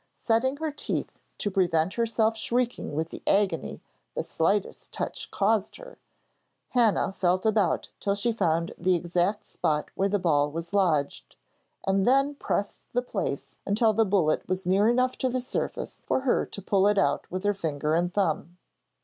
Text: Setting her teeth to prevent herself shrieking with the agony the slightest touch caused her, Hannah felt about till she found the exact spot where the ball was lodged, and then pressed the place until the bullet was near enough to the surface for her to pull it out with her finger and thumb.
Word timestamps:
Setting 0.17 0.57
her 0.57 0.71
teeth 0.71 1.19
to 1.37 1.51
prevent 1.51 1.93
herself 1.93 2.35
shrieking 2.35 2.95
with 2.95 3.09
the 3.09 3.21
agony 3.27 3.81
the 4.15 4.23
slightest 4.23 4.91
touch 4.91 5.29
caused 5.29 5.75
her, 5.75 5.99
Hannah 6.69 7.13
felt 7.15 7.45
about 7.45 7.89
till 7.99 8.15
she 8.15 8.31
found 8.31 8.73
the 8.79 8.95
exact 8.95 9.45
spot 9.45 9.91
where 9.93 10.09
the 10.09 10.17
ball 10.17 10.49
was 10.49 10.73
lodged, 10.73 11.35
and 11.85 12.07
then 12.07 12.33
pressed 12.33 12.91
the 12.93 13.03
place 13.03 13.49
until 13.63 13.93
the 13.93 14.03
bullet 14.03 14.49
was 14.49 14.65
near 14.65 14.89
enough 14.89 15.19
to 15.19 15.29
the 15.29 15.39
surface 15.39 16.01
for 16.07 16.21
her 16.21 16.47
to 16.47 16.61
pull 16.63 16.87
it 16.87 16.97
out 16.97 17.29
with 17.29 17.43
her 17.43 17.53
finger 17.53 17.93
and 17.93 18.11
thumb. 18.15 18.57